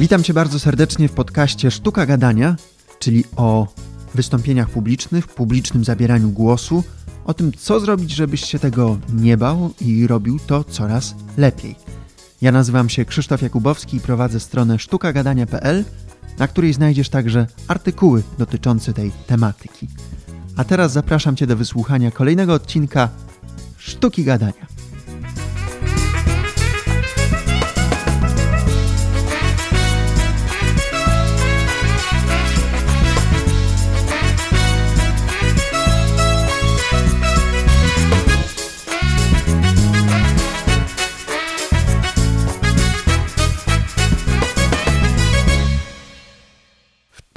[0.00, 2.56] Witam Cię bardzo serdecznie w podcaście Sztuka Gadania,
[2.98, 3.66] czyli o
[4.14, 6.84] wystąpieniach publicznych, publicznym zabieraniu głosu,
[7.24, 11.76] o tym, co zrobić, żebyś się tego nie bał i robił to coraz lepiej.
[12.40, 15.84] Ja nazywam się Krzysztof Jakubowski i prowadzę stronę sztukagadania.pl,
[16.38, 19.88] na której znajdziesz także artykuły dotyczące tej tematyki.
[20.56, 23.08] A teraz zapraszam Cię do wysłuchania kolejnego odcinka
[23.76, 24.79] Sztuki Gadania.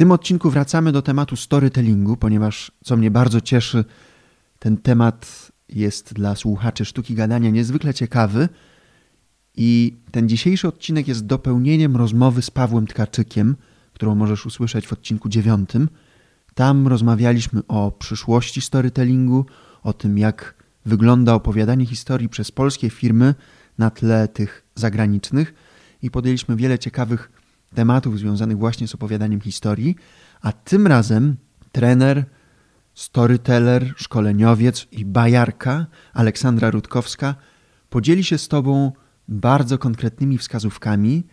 [0.03, 3.85] Tym odcinku wracamy do tematu storytellingu, ponieważ co mnie bardzo cieszy,
[4.59, 8.49] ten temat jest dla słuchaczy sztuki gadania niezwykle ciekawy.
[9.55, 13.55] I ten dzisiejszy odcinek jest dopełnieniem rozmowy z Pawłem Tkaczykiem,
[13.93, 15.89] którą możesz usłyszeć w odcinku dziewiątym.
[16.53, 19.45] Tam rozmawialiśmy o przyszłości storytellingu,
[19.83, 23.35] o tym, jak wygląda opowiadanie historii przez polskie firmy
[23.77, 25.53] na tle tych zagranicznych
[26.01, 27.42] i podjęliśmy wiele ciekawych
[27.73, 29.95] tematów związanych właśnie z opowiadaniem historii,
[30.41, 31.35] a tym razem
[31.71, 32.25] trener,
[32.93, 37.35] storyteller, szkoleniowiec i bajarka Aleksandra Rutkowska
[37.89, 38.91] podzieli się z Tobą
[39.27, 41.23] bardzo konkretnymi wskazówkami,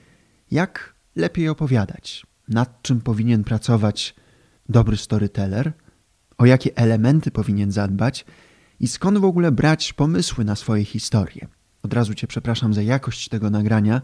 [0.51, 4.15] jak lepiej opowiadać, nad czym powinien pracować
[4.69, 5.73] dobry storyteller,
[6.39, 8.25] o jakie elementy powinien zadbać
[8.81, 11.49] i skąd w ogóle brać pomysły na swoje historie.
[11.83, 14.03] Od razu Cię przepraszam za jakość tego nagrania,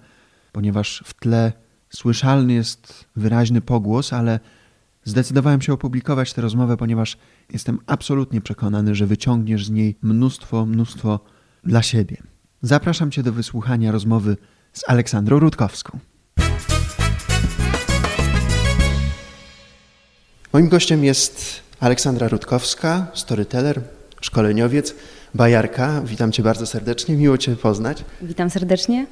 [0.53, 1.53] ponieważ w tle
[1.91, 4.41] Słyszalny jest wyraźny pogłos, ale
[5.05, 7.17] zdecydowałem się opublikować tę rozmowę, ponieważ
[7.53, 11.21] jestem absolutnie przekonany, że wyciągniesz z niej mnóstwo, mnóstwo
[11.65, 12.17] dla siebie.
[12.63, 14.37] Zapraszam Cię do wysłuchania rozmowy
[14.73, 15.99] z Aleksandrą Rutkowską.
[20.53, 23.83] Moim gościem jest Aleksandra Rutkowska, storyteller,
[24.21, 24.95] szkoleniowiec,
[25.37, 26.03] bajarka.
[26.05, 28.05] Witam Cię bardzo serdecznie, miło Cię poznać.
[28.23, 29.07] Witam serdecznie.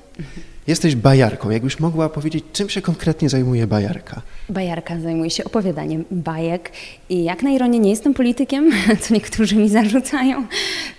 [0.67, 1.51] Jesteś bajarką.
[1.51, 4.23] Jakbyś mogła powiedzieć, czym się konkretnie zajmuje bajarka?
[4.49, 6.73] Bajarka zajmuje się opowiadaniem bajek
[7.09, 8.71] i jak na ironię nie jestem politykiem,
[9.03, 10.47] co niektórzy mi zarzucają,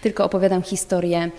[0.02, 1.32] tylko opowiadam historię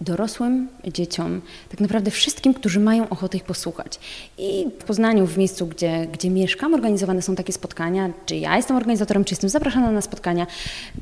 [0.00, 3.98] dorosłym, dzieciom, tak naprawdę wszystkim, którzy mają ochotę ich posłuchać.
[4.38, 8.76] I w Poznaniu, w miejscu, gdzie, gdzie mieszkam, organizowane są takie spotkania, czy ja jestem
[8.76, 10.46] organizatorem, czy jestem zapraszana na spotkania,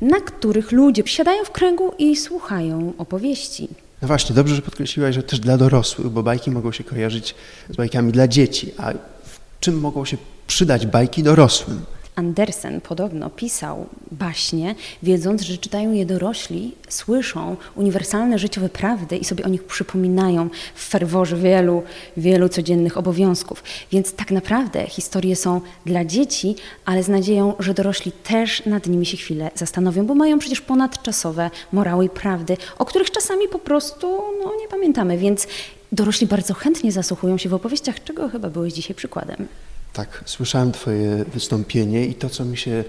[0.01, 3.67] na których ludzie siadają w kręgu i słuchają opowieści.
[4.01, 7.35] No właśnie, dobrze, że podkreśliłaś, że też dla dorosłych, bo bajki mogą się kojarzyć
[7.69, 8.91] z bajkami dla dzieci, a
[9.23, 10.17] w czym mogą się
[10.47, 11.81] przydać bajki dorosłym?
[12.15, 19.45] Andersen podobno pisał baśnie, wiedząc, że czytają je dorośli, słyszą uniwersalne życiowe prawdy i sobie
[19.45, 21.83] o nich przypominają w ferworze wielu,
[22.17, 23.63] wielu codziennych obowiązków.
[23.91, 29.05] Więc tak naprawdę historie są dla dzieci, ale z nadzieją, że dorośli też nad nimi
[29.05, 34.07] się chwilę zastanowią, bo mają przecież ponadczasowe morały i prawdy, o których czasami po prostu
[34.43, 35.17] no, nie pamiętamy.
[35.17, 35.47] Więc
[35.91, 39.47] dorośli bardzo chętnie zasłuchują się w opowieściach, czego chyba byłeś dzisiaj przykładem.
[39.93, 42.83] Tak, słyszałem Twoje wystąpienie i to, co mi się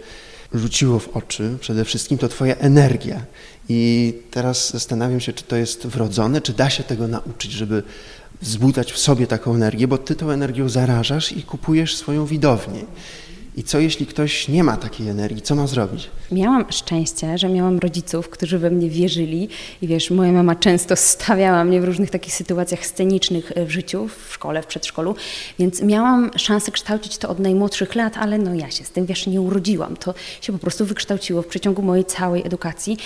[0.55, 3.25] rzuciło w oczy przede wszystkim, to Twoja energia.
[3.69, 7.83] I teraz zastanawiam się, czy to jest wrodzone, czy da się tego nauczyć, żeby
[8.43, 12.85] wzbudzać w sobie taką energię, bo Ty tą energią zarażasz i kupujesz swoją widownię.
[13.57, 15.43] I co jeśli ktoś nie ma takiej energii?
[15.43, 16.11] Co ma zrobić?
[16.33, 19.49] Miałam szczęście, że miałam rodziców, którzy we mnie wierzyli
[19.83, 24.33] i wiesz, moja mama często stawiała mnie w różnych takich sytuacjach scenicznych w życiu, w
[24.33, 25.17] szkole, w przedszkolu,
[25.59, 29.27] więc miałam szansę kształcić to od najmłodszych lat, ale no ja się z tym wiesz,
[29.27, 29.97] nie urodziłam.
[29.97, 32.99] To się po prostu wykształciło w przeciągu mojej całej edukacji.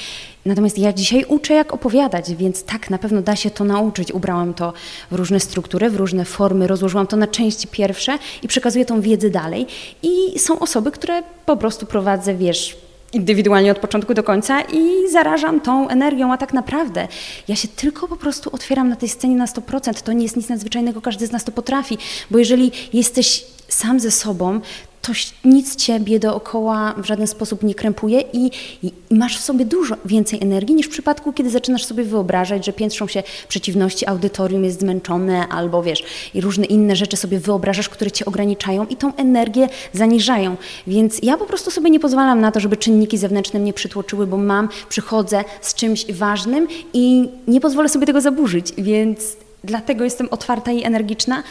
[0.48, 4.12] Natomiast ja dzisiaj uczę, jak opowiadać, więc tak, na pewno da się to nauczyć.
[4.12, 4.72] Ubrałam to
[5.10, 9.30] w różne struktury, w różne formy, rozłożyłam to na części pierwsze i przekazuję tą wiedzę
[9.30, 9.66] dalej.
[10.02, 12.76] I są osoby, które po prostu prowadzę, wiesz,
[13.12, 17.08] indywidualnie od początku do końca i zarażam tą energią, a tak naprawdę
[17.48, 20.02] ja się tylko po prostu otwieram na tej scenie na 100%.
[20.02, 21.98] To nie jest nic nadzwyczajnego, każdy z nas to potrafi,
[22.30, 24.60] bo jeżeli jesteś sam ze sobą,
[25.08, 28.50] to nic ciebie dookoła w żaden sposób nie krępuje i,
[28.82, 32.72] i, masz w sobie dużo więcej energii niż w przypadku, kiedy zaczynasz sobie wyobrażać, że
[32.72, 38.10] piętrzą się przeciwności, audytorium jest zmęczone albo wiesz, i różne inne rzeczy sobie wyobrażasz, które
[38.10, 40.56] cię ograniczają i tą energię zaniżają.
[40.86, 44.36] Więc ja po prostu sobie nie pozwalam na to, żeby czynniki zewnętrzne mnie przytłoczyły, bo
[44.36, 50.72] mam, przychodzę z czymś ważnym i nie pozwolę sobie tego zaburzyć, więc dlatego jestem otwarta
[50.72, 51.42] i energiczna,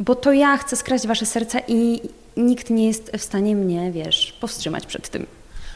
[0.00, 2.00] bo to ja chcę skraść wasze serca i
[2.36, 5.26] nikt nie jest w stanie mnie, wiesz, powstrzymać przed tym.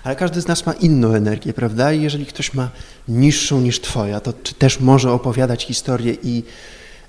[0.05, 1.93] Ale każdy z nas ma inną energię, prawda?
[1.93, 2.71] I jeżeli ktoś ma
[3.09, 6.43] niższą niż twoja, to czy też może opowiadać historię i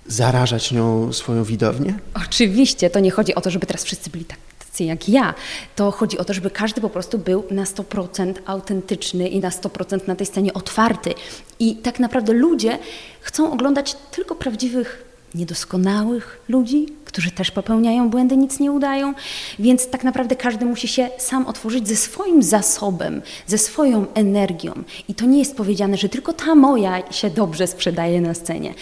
[0.08, 1.94] zarażać nią swoją widownię?
[2.14, 4.38] Oczywiście, to nie chodzi o to, żeby teraz wszyscy byli tak
[4.80, 5.34] jak ja.
[5.76, 10.08] To chodzi o to, żeby każdy po prostu był na 100% autentyczny i na 100%
[10.08, 11.14] na tej scenie otwarty.
[11.60, 12.80] I tak naprawdę ludzie
[13.22, 15.05] chcą oglądać tylko prawdziwych
[15.36, 19.14] niedoskonałych ludzi, którzy też popełniają błędy, nic nie udają,
[19.60, 24.74] więc tak naprawdę każdy musi się sam otworzyć ze swoim zasobem, ze swoją energią.
[25.08, 28.74] I to nie jest powiedziane, że tylko ta moja się dobrze sprzedaje na scenie.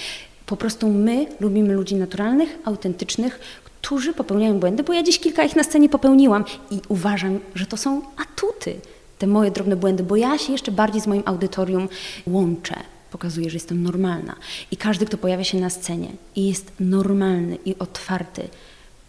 [0.46, 5.56] Po prostu my lubimy ludzi naturalnych, autentycznych, którzy popełniają błędy, bo ja dziś kilka ich
[5.56, 8.76] na scenie popełniłam i uważam, że to są atuty,
[9.20, 11.90] te moje drobne błędy, bo ja się jeszcze bardziej z moim audytorium
[12.28, 12.76] łączę
[13.14, 14.36] pokazuje, że jestem normalna.
[14.72, 18.50] I każdy, kto pojawia się na scenie i jest normalny i otwarty,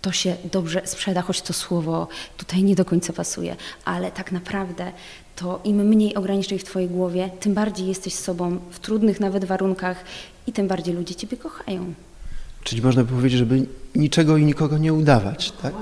[0.03, 4.93] to się dobrze sprzeda, choć to słowo tutaj nie do końca pasuje, ale tak naprawdę
[5.37, 10.05] to im mniej ograniczeń w Twojej głowie, tym bardziej jesteś sobą w trudnych nawet warunkach
[10.47, 11.95] i tym bardziej ludzie Ciebie kochają.
[12.65, 15.75] Czyli można by powiedzieć, żeby niczego i nikogo nie udawać, tak?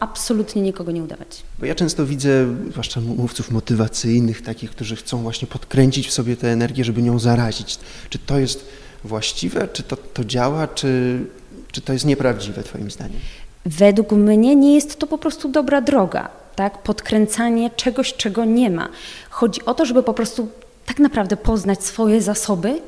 [0.00, 1.42] Absolutnie nikogo nie udawać.
[1.58, 6.48] Bo ja często widzę, zwłaszcza mówców motywacyjnych, takich, którzy chcą właśnie podkręcić w sobie tę
[6.48, 7.78] energię, żeby nią zarazić.
[8.10, 8.64] Czy to jest
[9.04, 11.20] właściwe, czy to, to działa, czy,
[11.72, 13.20] czy to jest nieprawdziwe Twoim zdaniem?
[13.66, 16.82] Według mnie nie jest to po prostu dobra droga, tak?
[16.82, 18.88] Podkręcanie czegoś, czego nie ma.
[19.30, 20.48] Chodzi o to, żeby po prostu
[20.86, 22.80] tak naprawdę poznać swoje zasoby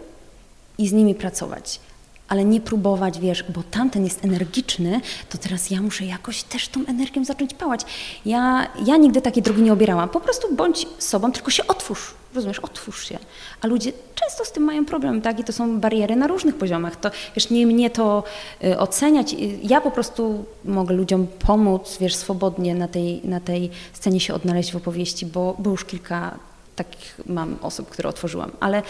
[0.79, 1.81] i z nimi pracować
[2.29, 6.87] ale nie próbować, wiesz, bo tamten jest energiczny, to teraz ja muszę jakoś też tą
[6.87, 7.81] energią zacząć pałać.
[8.27, 10.09] Ja, ja nigdy takiej drogi nie obierałam.
[10.09, 13.19] Po prostu bądź sobą, tylko się otwórz, rozumiesz, otwórz się.
[13.61, 15.41] A ludzie często z tym mają problem, tak?
[15.41, 16.97] I to są bariery na różnych poziomach.
[16.97, 18.23] To, wiesz, nie mnie to
[18.65, 19.37] y, oceniać.
[19.63, 24.73] Ja po prostu mogę ludziom pomóc, wiesz, swobodnie na tej, na tej scenie się odnaleźć
[24.73, 26.39] w opowieści, bo, bo już kilka
[26.77, 28.51] takich mam osób, które otworzyłam.
[28.61, 28.83] Ale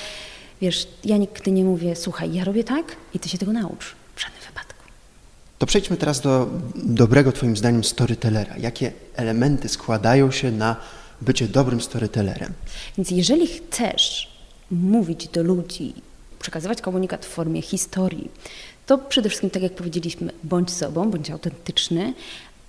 [0.61, 3.95] Wiesz, ja nigdy nie mówię, słuchaj, ja robię tak i ty się tego naucz.
[4.17, 4.85] W żadnym wypadku.
[5.59, 8.57] To przejdźmy teraz do dobrego, Twoim zdaniem, storytellera.
[8.57, 10.77] Jakie elementy składają się na
[11.21, 12.53] bycie dobrym storytellerem?
[12.99, 14.35] Więc jeżeli chcesz
[14.71, 15.95] mówić do ludzi,
[16.39, 18.31] przekazywać komunikat w formie historii,
[18.87, 22.15] to przede wszystkim, tak jak powiedzieliśmy, bądź sobą, bądź autentyczny,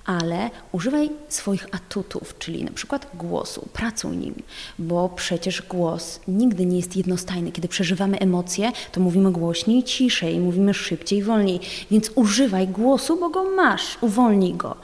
[0.06, 4.36] ale używaj swoich atutów, czyli na przykład głosu, pracuj nim,
[4.80, 7.52] bo przecież głos nigdy nie jest jednostajny.
[7.52, 11.60] Kiedy przeżywamy emocje, to mówimy głośniej, ciszej, mówimy szybciej, wolniej,
[11.92, 14.76] więc używaj głosu, bo go masz, uwolnij go.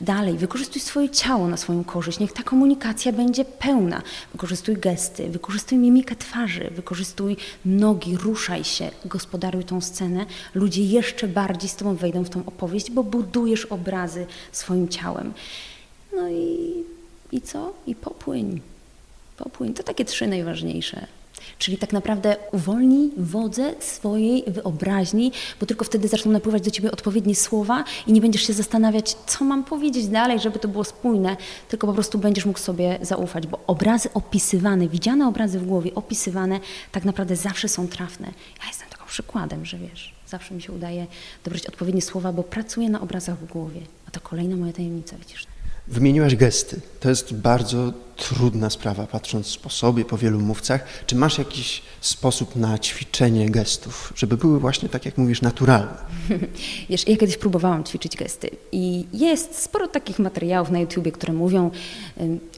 [0.00, 4.02] Dalej, wykorzystuj swoje ciało na swoją korzyść, niech ta komunikacja będzie pełna.
[4.32, 10.26] Wykorzystuj gesty, wykorzystuj mimikę twarzy, wykorzystuj nogi, ruszaj się, gospodaruj tą scenę.
[10.54, 15.32] Ludzie jeszcze bardziej z Tobą wejdą w tą opowieść, bo budujesz obrazy swoje swoim ciałem.
[16.16, 16.84] No i,
[17.32, 17.72] i co?
[17.86, 18.60] I popłyń.
[19.36, 19.74] Popłyń.
[19.74, 21.06] To takie trzy najważniejsze.
[21.58, 27.34] Czyli tak naprawdę uwolnij wodze swojej wyobraźni, bo tylko wtedy zaczną napływać do ciebie odpowiednie
[27.34, 31.36] słowa i nie będziesz się zastanawiać, co mam powiedzieć dalej, żeby to było spójne,
[31.68, 36.60] tylko po prostu będziesz mógł sobie zaufać, bo obrazy opisywane, widziane obrazy w głowie, opisywane,
[36.92, 38.26] tak naprawdę zawsze są trafne.
[38.60, 41.06] Ja jestem taką przykładem, że wiesz, zawsze mi się udaje
[41.44, 43.80] dobrać odpowiednie słowa, bo pracuję na obrazach w głowie.
[44.10, 45.46] A to kolejna moja tajemnica, widzisz.
[45.88, 46.80] Wymieniłaś gesty.
[47.00, 51.04] To jest bardzo trudna sprawa, patrząc po sobie, po wielu mówcach.
[51.06, 55.94] Czy masz jakiś sposób na ćwiczenie gestów, żeby były właśnie, tak jak mówisz, naturalne?
[56.90, 61.70] Wiesz, ja kiedyś próbowałam ćwiczyć gesty i jest sporo takich materiałów na YouTubie, które mówią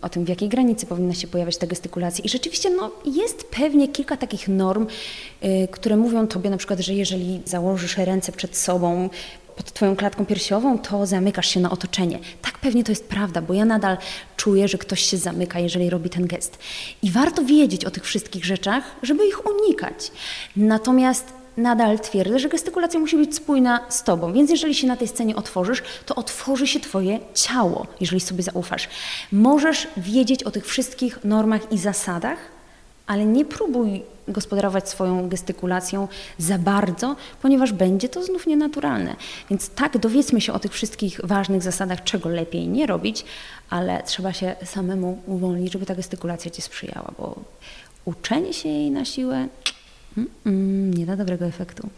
[0.03, 2.25] o tym, w jakiej granicy powinna się pojawiać ta gestykulacja.
[2.25, 4.87] I rzeczywiście no, jest pewnie kilka takich norm,
[5.45, 9.11] y, które mówią tobie na przykład, że jeżeli założysz ręce przed sobą,
[9.57, 12.19] pod Twoją klatką piersiową, to zamykasz się na otoczenie.
[12.43, 13.97] Tak pewnie to jest prawda, bo ja nadal
[14.37, 16.59] czuję, że ktoś się zamyka, jeżeli robi ten gest.
[17.03, 20.13] I warto wiedzieć o tych wszystkich rzeczach, żeby ich unikać.
[20.57, 21.25] Natomiast
[21.57, 24.33] nadal twierdzę, że gestykulacja musi być spójna z Tobą.
[24.33, 28.89] Więc jeżeli się na tej scenie otworzysz, to otworzy się Twoje ciało, jeżeli sobie zaufasz.
[29.33, 32.52] Możesz wiedzieć o tych wszystkich normach i zasadach,
[33.07, 39.17] ale nie próbuj gospodarować swoją gestykulacją za bardzo, ponieważ będzie to znów nienaturalne.
[39.51, 43.25] Więc tak, dowiedzmy się o tych wszystkich ważnych zasadach, czego lepiej nie robić,
[43.71, 47.37] ale trzeba się samemu uwolnić, żeby ta gestykulacja Ci sprzyjała, bo
[48.05, 49.49] uczenie się jej na siłę
[50.17, 51.89] mm, mm, nie da dobrego efektu.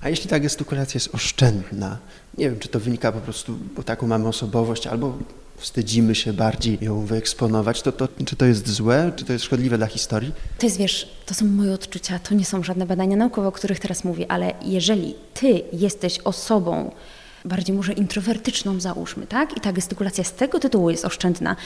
[0.00, 1.98] A jeśli ta gestykulacja jest oszczędna,
[2.38, 5.18] nie wiem, czy to wynika po prostu, bo taką mamy osobowość, albo
[5.58, 9.78] wstydzimy się bardziej ją wyeksponować, to, to czy to jest złe, czy to jest szkodliwe
[9.78, 10.32] dla historii?
[10.58, 13.80] To jest, wiesz, to są moje odczucia, to nie są żadne badania naukowe, o których
[13.80, 16.90] teraz mówię, ale jeżeli ty jesteś osobą,
[17.44, 19.56] bardziej może introwertyczną załóżmy, tak?
[19.56, 21.56] I ta gestykulacja z tego tytułu jest oszczędna,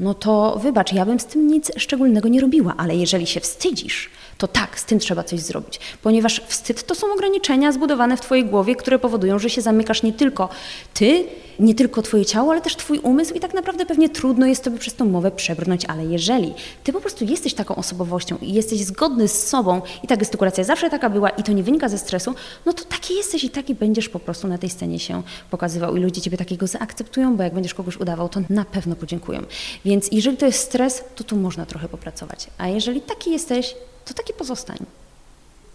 [0.00, 4.10] no to wybacz, ja bym z tym nic szczególnego nie robiła, ale jeżeli się wstydzisz,
[4.42, 5.80] to tak, z tym trzeba coś zrobić.
[6.02, 10.12] Ponieważ wstyd to są ograniczenia zbudowane w Twojej głowie, które powodują, że się zamykasz nie
[10.12, 10.48] tylko
[10.94, 11.24] Ty,
[11.58, 14.78] nie tylko Twoje ciało, ale też Twój umysł i tak naprawdę pewnie trudno jest Tobie
[14.78, 19.28] przez tą mowę przebrnąć, ale jeżeli Ty po prostu jesteś taką osobowością i jesteś zgodny
[19.28, 22.34] z sobą i ta gestykulacja zawsze taka była i to nie wynika ze stresu,
[22.66, 26.00] no to taki jesteś i taki będziesz po prostu na tej scenie się pokazywał i
[26.00, 29.42] ludzie Ciebie takiego zaakceptują, bo jak będziesz kogoś udawał, to na pewno podziękują.
[29.84, 34.14] Więc jeżeli to jest stres, to tu można trochę popracować, a jeżeli taki jesteś, to
[34.14, 34.78] taki pozostań.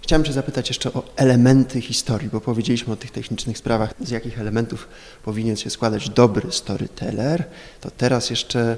[0.02, 4.40] Chciałem Cię zapytać jeszcze o elementy historii, bo powiedzieliśmy o tych technicznych sprawach, z jakich
[4.40, 4.88] elementów
[5.24, 7.44] powinien się składać dobry storyteller,
[7.82, 8.78] to teraz jeszcze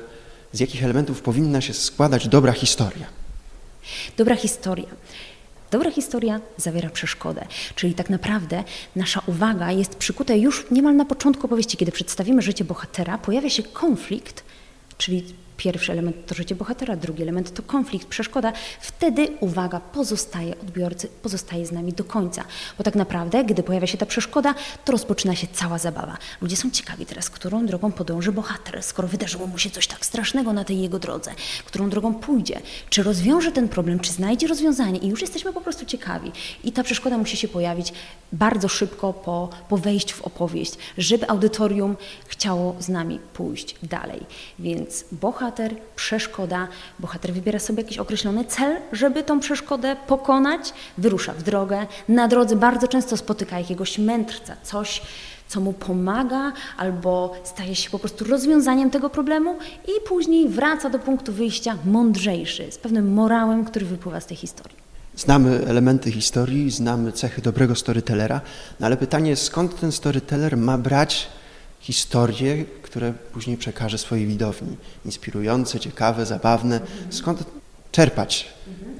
[0.53, 3.05] z jakich elementów powinna się składać dobra historia.
[4.17, 4.87] Dobra historia.
[5.71, 8.63] Dobra historia zawiera przeszkodę, czyli tak naprawdę
[8.95, 13.63] nasza uwaga jest przykuta już niemal na początku opowieści, kiedy przedstawimy życie bohatera, pojawia się
[13.63, 14.43] konflikt,
[14.97, 15.23] czyli
[15.59, 18.53] Pierwszy element to życie bohatera, drugi element to konflikt, przeszkoda.
[18.81, 22.43] Wtedy uwaga pozostaje odbiorcy, pozostaje z nami do końca.
[22.77, 26.17] Bo tak naprawdę, gdy pojawia się ta przeszkoda, to rozpoczyna się cała zabawa.
[26.41, 30.53] Ludzie są ciekawi teraz, którą drogą podąży bohater, skoro wydarzyło mu się coś tak strasznego
[30.53, 31.31] na tej jego drodze,
[31.65, 35.85] którą drogą pójdzie, czy rozwiąże ten problem, czy znajdzie rozwiązanie i już jesteśmy po prostu
[35.85, 36.31] ciekawi.
[36.63, 37.93] I ta przeszkoda musi się pojawić
[38.31, 41.97] bardzo szybko po, po wejściu w opowieść, żeby audytorium
[42.27, 44.25] chciało z nami pójść dalej.
[44.59, 46.67] Więc bohater bohater, przeszkoda.
[46.99, 51.87] Bohater wybiera sobie jakiś określony cel, żeby tą przeszkodę pokonać, wyrusza w drogę.
[52.09, 55.01] Na drodze bardzo często spotyka jakiegoś mędrca, coś,
[55.47, 60.99] co mu pomaga, albo staje się po prostu rozwiązaniem tego problemu, i później wraca do
[60.99, 64.77] punktu wyjścia mądrzejszy, z pewnym morałem, który wypływa z tej historii.
[65.15, 68.41] Znamy elementy historii, znamy cechy dobrego storytellera,
[68.79, 71.27] no ale pytanie, skąd ten storyteller ma brać
[71.79, 74.77] historie, które później przekaże swojej widowni.
[75.05, 76.81] Inspirujące, ciekawe, zabawne.
[77.09, 77.43] Skąd
[77.91, 78.47] czerpać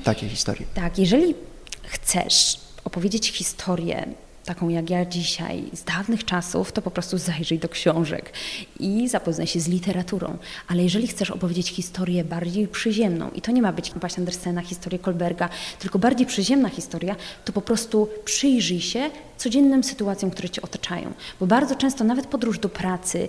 [0.04, 0.66] takie historie?
[0.74, 1.36] Tak, jeżeli
[1.84, 4.08] chcesz opowiedzieć historię
[4.50, 8.34] taką jak ja dzisiaj, z dawnych czasów, to po prostu zajrzyj do książek
[8.80, 10.38] i zapoznaj się z literaturą.
[10.68, 15.00] Ale jeżeli chcesz opowiedzieć historię bardziej przyziemną, i to nie ma być właśnie Andersena, historię
[15.00, 17.16] Kolberga, tylko bardziej przyziemna historia,
[17.46, 21.14] to po prostu przyjrzyj się codziennym sytuacjom, które cię otaczają.
[21.40, 23.28] Bo bardzo często nawet podróż do pracy,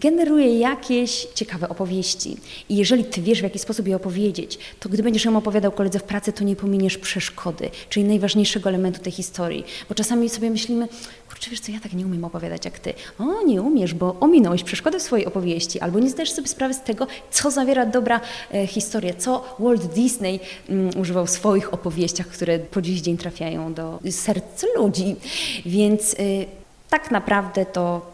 [0.00, 2.36] generuje jakieś ciekawe opowieści.
[2.68, 5.98] I jeżeli ty wiesz, w jaki sposób je opowiedzieć, to gdy będziesz ją opowiadał koledze
[5.98, 9.64] w pracy, to nie pominiesz przeszkody, czyli najważniejszego elementu tej historii.
[9.88, 10.88] Bo czasami sobie myślimy,
[11.28, 12.94] kurczę, wiesz co, ja tak nie umiem opowiadać jak ty.
[13.18, 16.80] O, nie umiesz, bo ominąłeś przeszkody w swojej opowieści, albo nie zdajesz sobie sprawy z
[16.80, 18.20] tego, co zawiera dobra
[18.54, 23.74] e, historia, co Walt Disney mm, używał w swoich opowieściach, które po dziś dzień trafiają
[23.74, 25.16] do serc ludzi.
[25.66, 26.46] Więc y,
[26.90, 28.06] tak naprawdę to,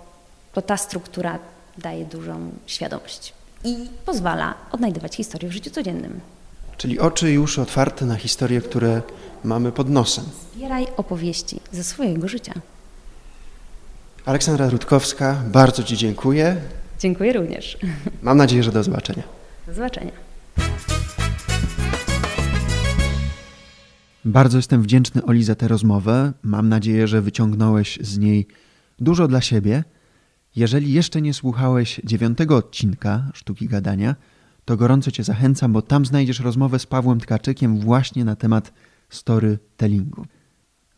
[0.52, 1.38] to ta struktura
[1.78, 3.32] daje dużą świadomość
[3.64, 6.20] i pozwala odnajdywać historię w życiu codziennym.
[6.76, 9.02] Czyli oczy uszy otwarte na historie, które
[9.44, 10.24] mamy pod nosem.
[10.56, 12.52] Zbieraj opowieści ze swojego życia.
[14.24, 16.56] Aleksandra Rutkowska, bardzo Ci dziękuję.
[16.98, 17.78] Dziękuję również.
[18.22, 19.22] Mam nadzieję, że do zobaczenia.
[19.66, 20.12] Do zobaczenia.
[24.24, 26.32] Bardzo jestem wdzięczny Oli za tę rozmowę.
[26.42, 28.46] Mam nadzieję, że wyciągnąłeś z niej
[28.98, 29.84] dużo dla siebie.
[30.56, 34.16] Jeżeli jeszcze nie słuchałeś dziewiątego odcinka Sztuki Gadania,
[34.64, 38.72] to gorąco Cię zachęcam, bo tam znajdziesz rozmowę z Pawłem Tkaczykiem właśnie na temat
[39.08, 40.26] storytellingu.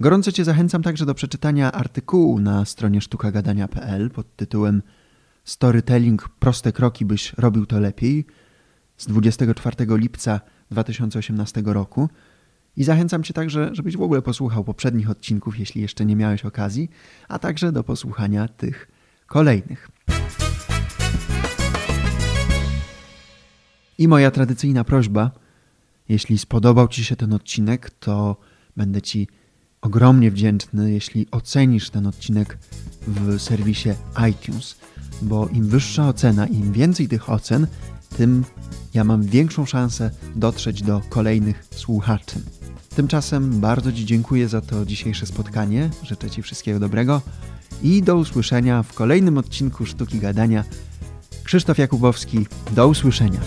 [0.01, 4.83] Gorąco Cię zachęcam także do przeczytania artykułu na stronie sztukagadania.pl pod tytułem
[5.45, 8.27] Storytelling proste kroki, byś robił to lepiej
[8.97, 12.09] z 24 lipca 2018 roku.
[12.77, 16.91] I zachęcam Cię także, żebyś w ogóle posłuchał poprzednich odcinków, jeśli jeszcze nie miałeś okazji,
[17.29, 18.98] a także do posłuchania tych
[19.29, 19.89] kolejnych.
[23.99, 25.31] I moja tradycyjna prośba,
[26.09, 28.37] jeśli spodobał Ci się ten odcinek, to
[28.77, 29.29] będę Ci
[29.81, 32.59] ogromnie wdzięczny, jeśli ocenisz ten odcinek
[33.07, 33.89] w serwisie
[34.31, 34.77] iTunes,
[35.23, 37.67] bo im wyższa ocena, im więcej tych ocen,
[38.17, 38.45] tym
[38.95, 42.41] ja mam większą szansę dotrzeć do kolejnych słuchaczy.
[42.97, 45.91] Tymczasem bardzo Ci dziękuję za to dzisiejsze spotkanie.
[46.03, 47.23] Życzę Ci wszystkiego dobrego
[47.83, 50.65] i do usłyszenia w kolejnym odcinku Sztuki Gadania.
[51.45, 53.41] Krzysztof Jakubowski, do usłyszenia.